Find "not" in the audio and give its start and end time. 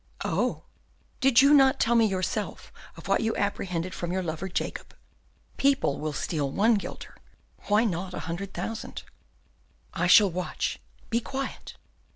1.53-1.79, 7.83-8.15